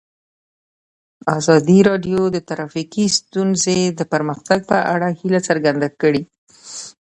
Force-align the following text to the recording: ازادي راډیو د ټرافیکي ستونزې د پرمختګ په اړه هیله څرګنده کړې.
ازادي 1.37 1.79
راډیو 1.89 2.19
د 2.31 2.37
ټرافیکي 2.47 3.05
ستونزې 3.19 3.79
د 3.99 4.01
پرمختګ 4.13 4.59
په 4.71 4.77
اړه 4.93 5.07
هیله 5.19 5.39
څرګنده 5.47 5.89
کړې. 6.01 6.21